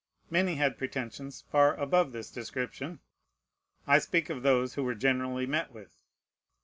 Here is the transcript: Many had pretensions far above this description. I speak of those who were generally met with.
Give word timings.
Many 0.31 0.55
had 0.55 0.79
pretensions 0.79 1.41
far 1.51 1.75
above 1.75 2.11
this 2.11 2.31
description. 2.31 3.01
I 3.85 3.99
speak 3.99 4.31
of 4.31 4.41
those 4.41 4.73
who 4.73 4.83
were 4.83 4.95
generally 4.95 5.45
met 5.45 5.71
with. 5.71 5.95